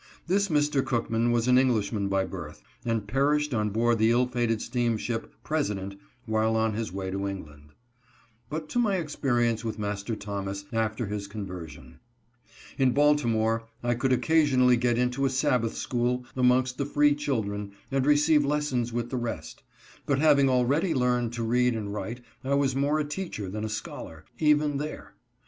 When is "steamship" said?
4.59-5.31